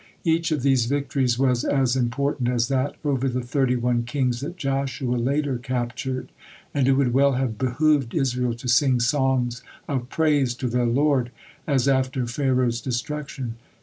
Each 0.23 0.51
of 0.51 0.63
these 0.63 0.87
victories 0.87 1.37
was 1.37 1.63
as 1.63 1.95
important 1.95 2.49
as 2.49 2.69
that 2.69 2.95
over 3.05 3.29
the 3.29 3.43
thirty 3.43 3.75
one 3.75 4.01
kings 4.01 4.39
that 4.39 4.57
Joshua 4.57 5.15
later 5.15 5.59
captured, 5.59 6.31
and 6.73 6.87
it 6.87 6.93
would 6.93 7.13
well 7.13 7.33
have 7.33 7.59
behooved 7.59 8.15
Israel 8.15 8.55
to 8.55 8.67
sing 8.67 8.99
songs 8.99 9.61
of 9.87 10.09
praise 10.09 10.55
to 10.55 10.67
their 10.67 10.87
Lord 10.87 11.29
as 11.67 11.87
after 11.87 12.25
Pharaoh's 12.25 12.81
destruction. 12.81 13.57